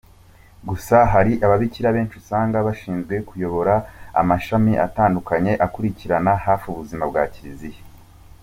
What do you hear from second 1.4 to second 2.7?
ababikira benshi usanga